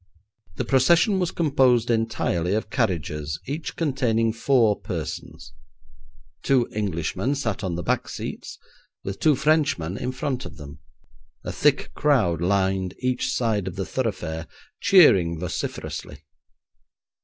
The 0.55 0.65
procession 0.65 1.19
was 1.19 1.29
composed 1.29 1.91
entirely 1.91 2.55
of 2.55 2.71
carriages, 2.71 3.39
each 3.45 3.75
containing 3.75 4.33
four 4.33 4.79
persons 4.81 5.53
two 6.41 6.67
Englishmen 6.73 7.35
sat 7.35 7.63
on 7.63 7.75
the 7.75 7.83
back 7.83 8.09
seats, 8.09 8.57
with 9.03 9.19
two 9.19 9.35
Frenchmen 9.35 9.97
in 9.97 10.11
front 10.11 10.43
of 10.43 10.57
them. 10.57 10.79
A 11.43 11.51
thick 11.51 11.91
crowd 11.93 12.41
lined 12.41 12.95
each 12.97 13.31
side 13.31 13.67
of 13.67 13.75
the 13.75 13.85
thoroughfare, 13.85 14.47
cheering 14.81 15.39
vociferously. 15.39 16.25